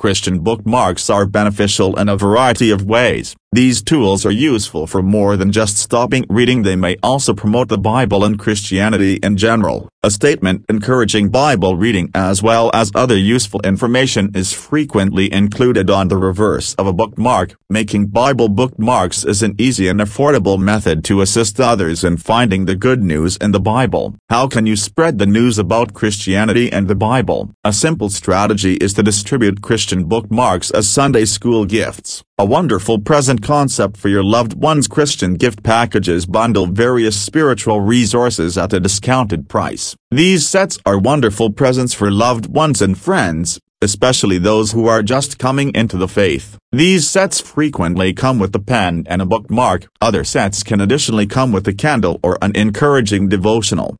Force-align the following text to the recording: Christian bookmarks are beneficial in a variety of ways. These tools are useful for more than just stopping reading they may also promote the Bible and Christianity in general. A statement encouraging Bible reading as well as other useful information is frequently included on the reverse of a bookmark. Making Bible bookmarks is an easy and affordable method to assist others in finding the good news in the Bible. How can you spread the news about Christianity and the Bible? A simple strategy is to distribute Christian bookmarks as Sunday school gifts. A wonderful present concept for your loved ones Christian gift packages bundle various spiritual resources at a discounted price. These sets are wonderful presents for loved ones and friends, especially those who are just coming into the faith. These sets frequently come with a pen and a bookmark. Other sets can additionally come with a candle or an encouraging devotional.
Christian 0.00 0.38
bookmarks 0.38 1.10
are 1.10 1.26
beneficial 1.26 1.94
in 1.98 2.08
a 2.08 2.16
variety 2.16 2.70
of 2.70 2.86
ways. 2.86 3.36
These 3.52 3.82
tools 3.82 4.24
are 4.24 4.30
useful 4.30 4.86
for 4.86 5.02
more 5.02 5.36
than 5.36 5.50
just 5.50 5.76
stopping 5.76 6.24
reading 6.28 6.62
they 6.62 6.76
may 6.76 6.96
also 7.02 7.34
promote 7.34 7.68
the 7.68 7.78
Bible 7.78 8.22
and 8.22 8.38
Christianity 8.38 9.14
in 9.24 9.36
general. 9.36 9.88
A 10.04 10.10
statement 10.12 10.64
encouraging 10.68 11.30
Bible 11.30 11.76
reading 11.76 12.12
as 12.14 12.44
well 12.44 12.70
as 12.72 12.92
other 12.94 13.16
useful 13.16 13.60
information 13.62 14.30
is 14.36 14.52
frequently 14.52 15.32
included 15.32 15.90
on 15.90 16.06
the 16.06 16.16
reverse 16.16 16.76
of 16.76 16.86
a 16.86 16.92
bookmark. 16.92 17.56
Making 17.68 18.06
Bible 18.06 18.48
bookmarks 18.48 19.24
is 19.24 19.42
an 19.42 19.56
easy 19.58 19.88
and 19.88 19.98
affordable 19.98 20.56
method 20.56 21.02
to 21.06 21.20
assist 21.20 21.60
others 21.60 22.04
in 22.04 22.18
finding 22.18 22.66
the 22.66 22.76
good 22.76 23.02
news 23.02 23.36
in 23.38 23.50
the 23.50 23.60
Bible. 23.60 24.14
How 24.28 24.46
can 24.46 24.64
you 24.64 24.76
spread 24.76 25.18
the 25.18 25.26
news 25.26 25.58
about 25.58 25.92
Christianity 25.92 26.70
and 26.70 26.86
the 26.86 26.94
Bible? 26.94 27.50
A 27.64 27.72
simple 27.72 28.10
strategy 28.10 28.74
is 28.74 28.94
to 28.94 29.02
distribute 29.02 29.60
Christian 29.60 30.04
bookmarks 30.04 30.70
as 30.70 30.88
Sunday 30.88 31.24
school 31.24 31.64
gifts. 31.64 32.22
A 32.40 32.44
wonderful 32.46 32.98
present 32.98 33.42
concept 33.42 33.98
for 33.98 34.08
your 34.08 34.24
loved 34.24 34.54
ones 34.54 34.88
Christian 34.88 35.34
gift 35.34 35.62
packages 35.62 36.24
bundle 36.24 36.66
various 36.66 37.14
spiritual 37.20 37.82
resources 37.82 38.56
at 38.56 38.72
a 38.72 38.80
discounted 38.80 39.46
price. 39.46 39.94
These 40.10 40.48
sets 40.48 40.78
are 40.86 40.98
wonderful 40.98 41.52
presents 41.52 41.92
for 41.92 42.10
loved 42.10 42.46
ones 42.46 42.80
and 42.80 42.96
friends, 42.96 43.60
especially 43.82 44.38
those 44.38 44.72
who 44.72 44.86
are 44.86 45.02
just 45.02 45.38
coming 45.38 45.70
into 45.74 45.98
the 45.98 46.08
faith. 46.08 46.56
These 46.72 47.10
sets 47.10 47.40
frequently 47.40 48.14
come 48.14 48.38
with 48.38 48.54
a 48.54 48.58
pen 48.58 49.04
and 49.06 49.20
a 49.20 49.26
bookmark. 49.26 49.88
Other 50.00 50.24
sets 50.24 50.62
can 50.62 50.80
additionally 50.80 51.26
come 51.26 51.52
with 51.52 51.68
a 51.68 51.74
candle 51.74 52.20
or 52.22 52.38
an 52.40 52.52
encouraging 52.54 53.28
devotional. 53.28 53.88